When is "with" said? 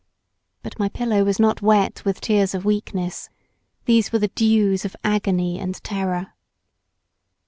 2.05-2.21